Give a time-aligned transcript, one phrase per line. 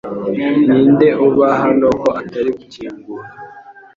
[0.67, 3.27] Ninde uba hano ko atari gukingura?